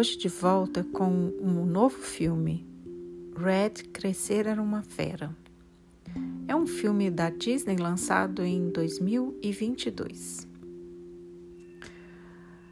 Hoje 0.00 0.16
de 0.16 0.28
volta 0.28 0.82
com 0.82 1.10
um 1.42 1.66
novo 1.66 1.98
filme, 1.98 2.66
Red 3.36 3.84
Crescer 3.92 4.46
era 4.46 4.62
uma 4.62 4.80
Fera. 4.80 5.36
É 6.48 6.56
um 6.56 6.66
filme 6.66 7.10
da 7.10 7.28
Disney 7.28 7.76
lançado 7.76 8.42
em 8.42 8.70
2022. 8.70 10.48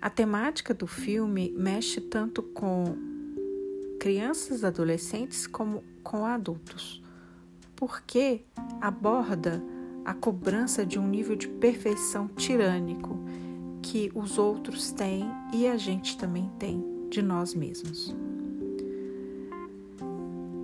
A 0.00 0.08
temática 0.08 0.72
do 0.72 0.86
filme 0.86 1.52
mexe 1.54 2.00
tanto 2.00 2.42
com 2.42 2.96
crianças 4.00 4.64
adolescentes 4.64 5.46
como 5.46 5.84
com 6.02 6.24
adultos, 6.24 7.02
porque 7.76 8.46
aborda 8.80 9.62
a 10.06 10.14
cobrança 10.14 10.86
de 10.86 10.98
um 10.98 11.06
nível 11.06 11.36
de 11.36 11.48
perfeição 11.48 12.28
tirânico 12.28 13.22
que 13.82 14.10
os 14.14 14.38
outros 14.38 14.90
têm 14.90 15.30
e 15.52 15.66
a 15.66 15.76
gente 15.76 16.16
também 16.16 16.50
tem 16.58 16.89
de 17.10 17.20
nós 17.20 17.54
mesmos. 17.54 18.14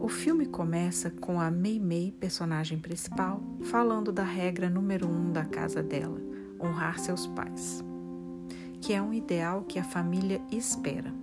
O 0.00 0.08
filme 0.08 0.46
começa 0.46 1.08
com 1.08 1.40
a 1.40 1.48
Mei 1.48 1.78
Mei, 1.78 2.12
personagem 2.18 2.80
principal, 2.80 3.40
falando 3.62 4.10
da 4.10 4.24
regra 4.24 4.68
número 4.68 5.08
um 5.08 5.32
da 5.32 5.44
casa 5.44 5.80
dela, 5.80 6.20
honrar 6.60 6.98
seus 6.98 7.28
pais, 7.28 7.84
que 8.80 8.92
é 8.92 9.00
um 9.00 9.14
ideal 9.14 9.62
que 9.62 9.78
a 9.78 9.84
família 9.84 10.42
espera. 10.50 11.14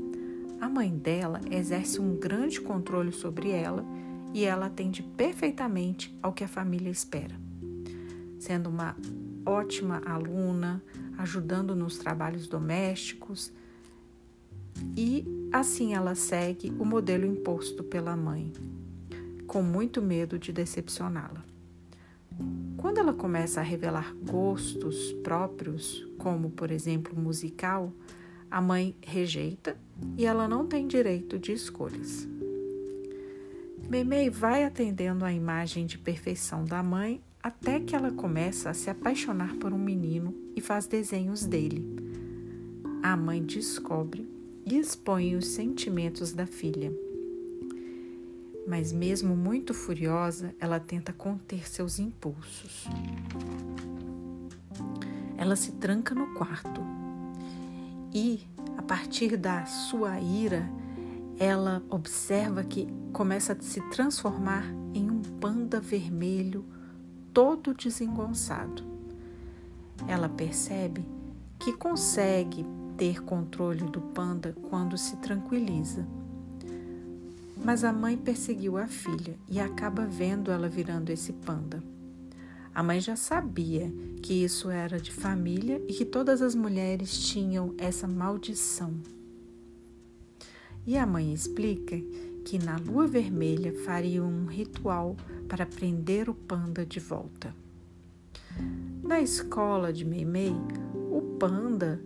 A 0.61 0.69
mãe 0.69 0.97
dela 0.97 1.41
exerce 1.51 1.99
um 1.99 2.15
grande 2.15 2.61
controle 2.61 3.11
sobre 3.11 3.51
ela 3.51 3.85
e 4.33 4.45
ela 4.45 4.67
atende 4.67 5.03
perfeitamente 5.03 6.17
ao 6.23 6.31
que 6.31 6.45
a 6.45 6.47
família 6.47 6.89
espera, 6.89 7.35
sendo 8.39 8.69
uma 8.69 8.95
ótima 9.45 10.01
aluna, 10.05 10.81
ajudando 11.17 11.75
nos 11.75 11.97
trabalhos 11.97 12.47
domésticos, 12.47 13.51
e 14.95 15.25
assim 15.51 15.93
ela 15.93 16.15
segue 16.15 16.71
o 16.79 16.85
modelo 16.85 17.25
imposto 17.25 17.83
pela 17.83 18.15
mãe, 18.15 18.51
com 19.47 19.61
muito 19.61 20.01
medo 20.01 20.37
de 20.37 20.51
decepcioná-la. 20.51 21.43
Quando 22.77 22.99
ela 22.99 23.13
começa 23.13 23.59
a 23.59 23.63
revelar 23.63 24.15
gostos 24.23 25.11
próprios, 25.23 26.07
como 26.17 26.49
por 26.49 26.71
exemplo 26.71 27.19
musical, 27.19 27.91
a 28.49 28.61
mãe 28.61 28.95
rejeita 29.01 29.77
e 30.17 30.25
ela 30.25 30.47
não 30.47 30.65
tem 30.65 30.87
direito 30.87 31.37
de 31.37 31.51
escolhas. 31.51 32.27
Meimei 33.89 34.29
vai 34.29 34.63
atendendo 34.63 35.25
à 35.25 35.33
imagem 35.33 35.85
de 35.85 35.97
perfeição 35.97 36.63
da 36.63 36.81
mãe 36.81 37.21
até 37.41 37.79
que 37.79 37.95
ela 37.95 38.11
começa 38.11 38.69
a 38.69 38.73
se 38.73 38.89
apaixonar 38.89 39.55
por 39.55 39.73
um 39.73 39.79
menino 39.79 40.33
e 40.55 40.61
faz 40.61 40.85
desenhos 40.87 41.45
dele. 41.45 41.83
A 43.01 43.15
mãe 43.15 43.41
descobre 43.41 44.29
e 44.69 44.77
expõe 44.77 45.35
os 45.35 45.47
sentimentos 45.47 46.31
da 46.31 46.45
filha. 46.45 46.93
Mas, 48.67 48.91
mesmo 48.91 49.35
muito 49.35 49.73
furiosa, 49.73 50.53
ela 50.59 50.79
tenta 50.79 51.11
conter 51.11 51.67
seus 51.67 51.97
impulsos. 51.97 52.85
Ela 55.35 55.55
se 55.55 55.71
tranca 55.73 56.13
no 56.13 56.35
quarto 56.35 56.81
e, 58.13 58.41
a 58.77 58.81
partir 58.83 59.37
da 59.37 59.65
sua 59.65 60.19
ira, 60.19 60.69
ela 61.39 61.81
observa 61.89 62.63
que 62.63 62.87
começa 63.11 63.53
a 63.53 63.61
se 63.61 63.81
transformar 63.89 64.65
em 64.93 65.09
um 65.09 65.21
panda 65.39 65.79
vermelho 65.79 66.63
todo 67.33 67.73
desengonçado. 67.73 68.83
Ela 70.07 70.29
percebe 70.29 71.03
que 71.57 71.73
consegue 71.73 72.65
ter 72.99 73.23
controle 73.23 73.85
do 73.85 74.01
panda 74.01 74.53
quando 74.69 74.97
se 74.97 75.15
tranquiliza. 75.17 76.05
Mas 77.63 77.85
a 77.85 77.93
mãe 77.93 78.17
perseguiu 78.17 78.75
a 78.77 78.87
filha 78.87 79.37
e 79.47 79.57
acaba 79.57 80.05
vendo 80.05 80.51
ela 80.51 80.67
virando 80.67 81.09
esse 81.09 81.31
panda. 81.31 81.81
A 82.75 82.83
mãe 82.83 82.99
já 82.99 83.15
sabia 83.15 83.89
que 84.21 84.43
isso 84.43 84.69
era 84.69 84.99
de 84.99 85.13
família 85.13 85.81
e 85.87 85.93
que 85.93 86.03
todas 86.03 86.41
as 86.41 86.53
mulheres 86.53 87.17
tinham 87.17 87.73
essa 87.77 88.05
maldição. 88.05 88.93
E 90.85 90.97
a 90.97 91.05
mãe 91.05 91.33
explica 91.33 91.97
que 92.43 92.59
na 92.59 92.75
lua 92.77 93.07
vermelha 93.07 93.73
fariam 93.85 94.27
um 94.27 94.45
ritual 94.45 95.15
para 95.47 95.65
prender 95.65 96.29
o 96.29 96.33
panda 96.33 96.85
de 96.85 96.99
volta. 96.99 97.55
Na 99.01 99.21
escola 99.21 99.93
de 99.93 100.03
Meimei, 100.03 100.55
o 101.09 101.37
panda 101.39 102.01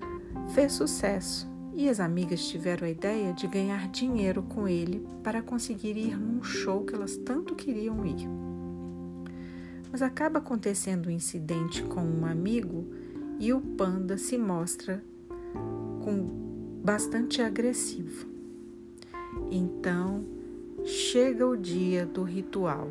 fez 0.53 0.73
sucesso 0.73 1.51
e 1.73 1.89
as 1.89 1.99
amigas 1.99 2.47
tiveram 2.47 2.85
a 2.85 2.89
ideia 2.89 3.33
de 3.33 3.47
ganhar 3.47 3.87
dinheiro 3.89 4.43
com 4.43 4.67
ele 4.67 5.03
para 5.23 5.41
conseguir 5.41 5.97
ir 5.97 6.15
num 6.15 6.43
show 6.43 6.85
que 6.85 6.93
elas 6.93 7.17
tanto 7.17 7.55
queriam 7.55 8.05
ir. 8.05 8.29
Mas 9.91 10.03
acaba 10.03 10.37
acontecendo 10.37 11.07
um 11.07 11.11
incidente 11.11 11.81
com 11.81 12.03
um 12.03 12.25
amigo 12.27 12.85
e 13.39 13.51
o 13.51 13.59
panda 13.59 14.15
se 14.15 14.37
mostra 14.37 15.03
com 16.03 16.81
bastante 16.83 17.41
agressivo. 17.41 18.27
Então 19.49 20.23
chega 20.85 21.47
o 21.47 21.57
dia 21.57 22.05
do 22.05 22.21
ritual 22.21 22.89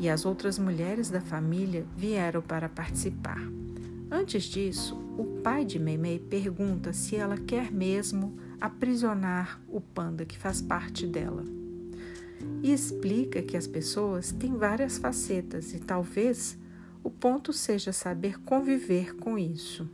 e 0.00 0.08
as 0.08 0.26
outras 0.26 0.58
mulheres 0.58 1.08
da 1.08 1.20
família 1.20 1.86
vieram 1.96 2.42
para 2.42 2.68
participar. 2.68 3.40
Antes 4.14 4.44
disso, 4.44 4.94
o 5.16 5.24
pai 5.42 5.64
de 5.64 5.78
Meimei 5.78 6.18
pergunta 6.18 6.92
se 6.92 7.16
ela 7.16 7.38
quer 7.38 7.72
mesmo 7.72 8.36
aprisionar 8.60 9.58
o 9.66 9.80
panda 9.80 10.26
que 10.26 10.36
faz 10.36 10.60
parte 10.60 11.06
dela. 11.06 11.42
E 12.62 12.74
explica 12.74 13.40
que 13.40 13.56
as 13.56 13.66
pessoas 13.66 14.30
têm 14.30 14.54
várias 14.54 14.98
facetas 14.98 15.72
e 15.72 15.78
talvez 15.78 16.58
o 17.02 17.10
ponto 17.10 17.54
seja 17.54 17.90
saber 17.90 18.38
conviver 18.42 19.16
com 19.16 19.38
isso. 19.38 19.88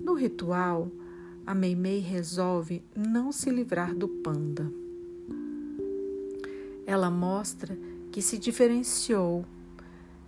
No 0.00 0.14
ritual, 0.14 0.90
a 1.46 1.54
Meimei 1.54 1.98
resolve 1.98 2.82
não 2.96 3.30
se 3.30 3.50
livrar 3.50 3.94
do 3.94 4.08
panda. 4.08 4.72
Ela 6.86 7.10
mostra 7.10 7.78
que 8.10 8.22
se 8.22 8.38
diferenciou 8.38 9.44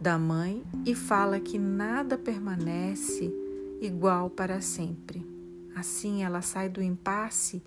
da 0.01 0.19
mãe 0.19 0.63
e 0.87 0.95
fala 0.95 1.41
que 1.41 1.59
nada 1.59 2.17
permanece 2.17 3.33
igual 3.81 4.31
para 4.31 4.61
sempre. 4.61 5.27
Assim, 5.75 6.23
ela 6.23 6.41
sai 6.41 6.69
do 6.69 6.83
impasse 6.83 7.63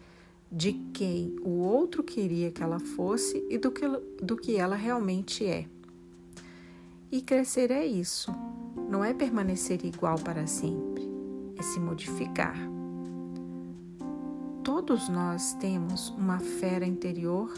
de 0.52 0.74
quem 0.94 1.36
o 1.42 1.60
outro 1.60 2.04
queria 2.04 2.52
que 2.52 2.62
ela 2.62 2.80
fosse 2.80 3.46
e 3.50 3.58
do 3.58 3.72
que, 3.72 3.88
do 4.22 4.36
que 4.36 4.58
ela 4.58 4.76
realmente 4.76 5.46
é. 5.46 5.66
E 7.12 7.22
crescer 7.22 7.72
é 7.72 7.86
isso, 7.86 8.32
não 8.90 9.04
é 9.04 9.14
permanecer 9.14 9.86
igual 9.86 10.16
para 10.16 10.48
sempre, 10.48 11.04
é 11.58 11.62
se 11.62 11.80
modificar. 11.80 12.56
Todos 14.64 15.10
nós 15.10 15.54
temos 15.56 16.10
uma 16.10 16.40
fera 16.40 16.86
interior 16.86 17.52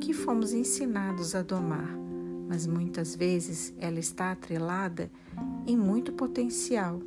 que 0.00 0.12
fomos 0.12 0.52
ensinados 0.52 1.34
a 1.34 1.42
domar 1.42 2.07
mas 2.48 2.66
muitas 2.66 3.14
vezes 3.14 3.74
ela 3.78 3.98
está 3.98 4.32
atrelada 4.32 5.10
em 5.66 5.76
muito 5.76 6.12
potencial 6.12 7.00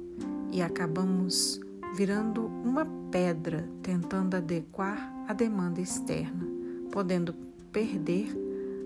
e 0.52 0.62
acabamos 0.62 1.60
virando 1.96 2.46
uma 2.46 2.86
pedra 3.12 3.68
tentando 3.82 4.36
adequar 4.36 5.12
a 5.28 5.34
demanda 5.34 5.82
externa, 5.82 6.48
podendo 6.92 7.34
perder 7.72 8.30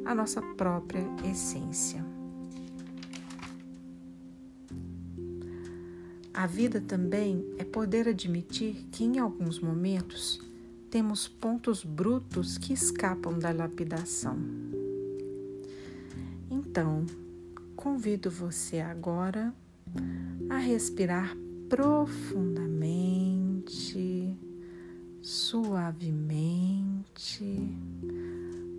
a 0.05 0.15
nossa 0.15 0.41
própria 0.41 1.03
essência. 1.29 2.03
A 6.33 6.47
vida 6.47 6.81
também 6.81 7.45
é 7.57 7.63
poder 7.63 8.09
admitir 8.09 8.85
que 8.91 9.03
em 9.03 9.19
alguns 9.19 9.59
momentos 9.59 10.41
temos 10.91 11.27
pontos 11.27 11.83
brutos 11.83 12.57
que 12.57 12.73
escapam 12.73 13.39
da 13.39 13.51
lapidação. 13.51 14.37
Então, 16.55 17.05
convido 17.75 18.31
você 18.31 18.79
agora 18.79 19.53
a 20.49 20.57
respirar 20.57 21.35
profundamente, 21.67 24.39
suavemente, 25.21 27.43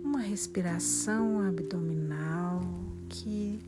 uma 0.03 0.21
respiração 0.21 1.39
abdominal 1.39 2.61
que 3.09 3.59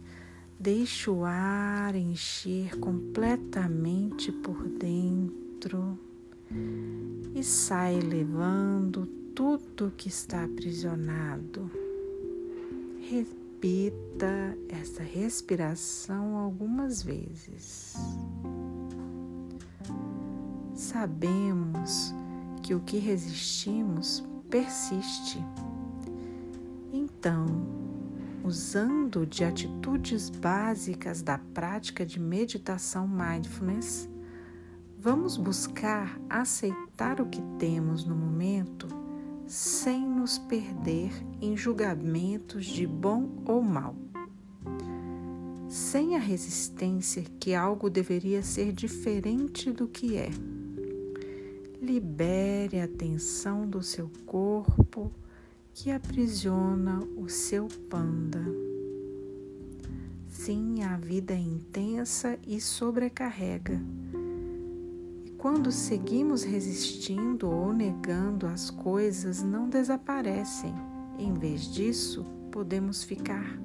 deixa 0.60 1.12
o 1.12 1.24
ar 1.24 1.94
encher 1.94 2.80
completamente 2.80 4.32
por 4.32 4.68
dentro 4.70 6.00
e 7.36 7.44
sai 7.44 8.00
levando 8.00 9.06
tudo 9.36 9.94
que 9.96 10.08
está 10.08 10.46
aprisionado 10.46 11.70
repita 13.60 14.58
essa 14.70 15.04
respiração 15.04 16.38
algumas 16.38 17.04
vezes. 17.04 17.94
Sabemos 20.74 22.16
que 22.64 22.74
o 22.74 22.80
que 22.80 22.98
resistimos 23.00 24.24
persiste. 24.50 25.44
Então, 26.94 27.46
usando 28.46 29.26
de 29.26 29.44
atitudes 29.44 30.30
básicas 30.30 31.22
da 31.22 31.38
prática 31.38 32.06
de 32.06 32.18
meditação 32.18 33.06
mindfulness, 33.06 34.08
vamos 34.98 35.36
buscar 35.36 36.18
aceitar 36.30 37.20
o 37.20 37.26
que 37.26 37.42
temos 37.58 38.06
no 38.06 38.16
momento 38.16 38.99
sem 39.50 40.08
nos 40.08 40.38
perder 40.38 41.12
em 41.42 41.58
julgamentos 41.58 42.68
de 42.68 42.86
bom 42.86 43.42
ou 43.48 43.64
mal. 43.64 43.96
Sem 45.68 46.16
a 46.16 46.20
resistência 46.20 47.24
que 47.40 47.56
algo 47.56 47.90
deveria 47.90 48.44
ser 48.44 48.72
diferente 48.72 49.72
do 49.72 49.88
que 49.88 50.18
é. 50.18 50.30
Libere 51.82 52.80
a 52.80 52.88
tensão 52.88 53.68
do 53.68 53.82
seu 53.82 54.12
corpo 54.24 55.12
que 55.74 55.90
aprisiona 55.90 57.00
o 57.18 57.28
seu 57.28 57.68
panda. 57.90 58.46
Sim, 60.28 60.84
a 60.84 60.96
vida 60.96 61.34
é 61.34 61.40
intensa 61.40 62.38
e 62.46 62.62
sobrecarrega. 62.62 63.82
Quando 65.40 65.72
seguimos 65.72 66.44
resistindo 66.44 67.50
ou 67.50 67.72
negando, 67.72 68.46
as 68.46 68.70
coisas 68.70 69.42
não 69.42 69.70
desaparecem. 69.70 70.76
Em 71.18 71.34
vez 71.34 71.62
disso, 71.74 72.26
podemos 72.52 73.06
ficar 73.06 73.58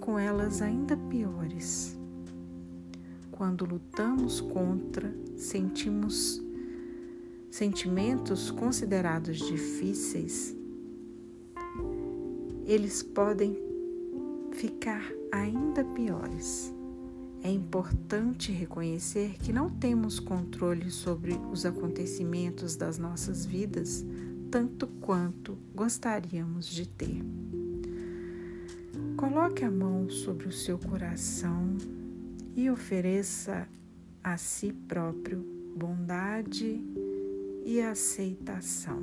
com 0.00 0.18
elas 0.18 0.60
ainda 0.60 0.96
piores. 0.96 1.96
Quando 3.30 3.64
lutamos 3.64 4.40
contra, 4.40 5.16
sentimos 5.36 6.42
sentimentos 7.48 8.50
considerados 8.50 9.38
difíceis, 9.38 10.52
eles 12.64 13.04
podem 13.04 13.56
ficar 14.50 15.12
ainda 15.30 15.84
piores. 15.84 16.75
É 17.42 17.50
importante 17.50 18.50
reconhecer 18.52 19.36
que 19.38 19.52
não 19.52 19.70
temos 19.70 20.18
controle 20.18 20.90
sobre 20.90 21.34
os 21.52 21.64
acontecimentos 21.64 22.76
das 22.76 22.98
nossas 22.98 23.46
vidas 23.46 24.04
tanto 24.50 24.86
quanto 25.00 25.58
gostaríamos 25.74 26.66
de 26.66 26.88
ter. 26.88 27.22
Coloque 29.16 29.64
a 29.64 29.70
mão 29.70 30.08
sobre 30.08 30.46
o 30.46 30.52
seu 30.52 30.78
coração 30.78 31.76
e 32.54 32.70
ofereça 32.70 33.68
a 34.22 34.36
si 34.36 34.72
próprio 34.72 35.44
bondade 35.76 36.80
e 37.64 37.80
aceitação. 37.80 39.02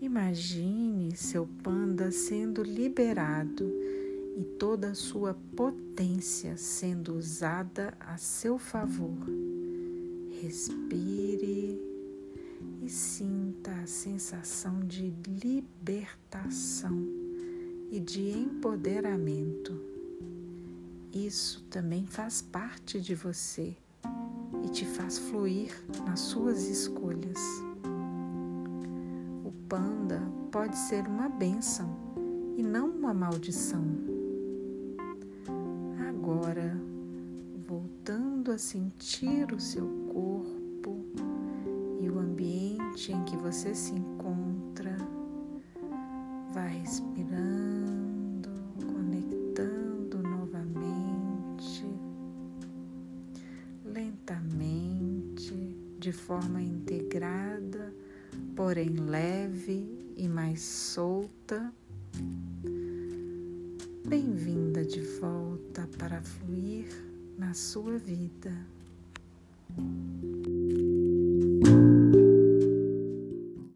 Imagine 0.00 1.16
seu 1.16 1.48
panda 1.62 2.10
sendo 2.12 2.62
liberado 2.62 3.72
e 4.38 4.44
toda 4.58 4.90
a 4.90 4.94
sua 4.94 5.34
potência 5.56 6.56
sendo 6.56 7.14
usada 7.14 7.92
a 7.98 8.16
seu 8.16 8.58
favor. 8.58 9.18
Respire 10.40 11.78
e 12.82 12.88
sinta 12.88 13.72
a 13.72 13.86
sensação 13.86 14.80
de 14.80 15.12
libertação 15.26 16.96
e 17.90 17.98
de 17.98 18.30
empoderamento. 18.30 19.78
Isso 21.12 21.64
também 21.68 22.06
faz 22.06 22.40
parte 22.40 23.00
de 23.00 23.14
você 23.14 23.76
e 24.64 24.68
te 24.68 24.84
faz 24.84 25.18
fluir 25.18 25.74
nas 26.06 26.20
suas 26.20 26.68
escolhas 26.68 27.38
panda 29.68 30.22
pode 30.50 30.76
ser 30.76 31.06
uma 31.06 31.28
bênção 31.28 31.94
e 32.56 32.62
não 32.62 32.88
uma 32.88 33.12
maldição. 33.12 34.07
Agora, 36.30 36.78
voltando 37.66 38.52
a 38.52 38.58
sentir 38.58 39.50
o 39.50 39.58
seu 39.58 39.86
corpo 40.12 41.02
e 42.02 42.10
o 42.10 42.18
ambiente 42.18 43.12
em 43.12 43.24
que 43.24 43.34
você 43.34 43.74
se 43.74 43.94
encontra, 43.94 44.94
vá 46.52 46.66
respirando, 46.66 48.50
conectando 48.92 50.22
novamente, 50.22 51.86
lentamente, 53.82 55.54
de 55.98 56.12
forma 56.12 56.60
integrada 56.60 57.90
porém 58.54 58.90
leve 58.90 60.12
e 60.14 60.28
mais 60.28 60.60
solta. 60.60 61.72
Bem-vinda 64.08 64.86
de 64.86 65.02
volta 65.20 65.86
para 65.98 66.22
fluir 66.22 66.88
na 67.36 67.52
sua 67.52 67.98
vida. 67.98 68.50